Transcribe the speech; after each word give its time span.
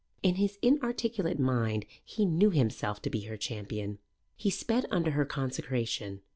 In 0.23 0.33
his 0.33 0.57
inarticulate 0.63 1.37
mind 1.39 1.85
he 2.03 2.25
knew 2.25 2.49
himself 2.49 3.03
to 3.03 3.09
be 3.11 3.25
her 3.25 3.37
champion. 3.37 3.99
He 4.35 4.49
sped 4.49 4.87
under 4.89 5.11
her 5.11 5.25
consecration. 5.25 6.21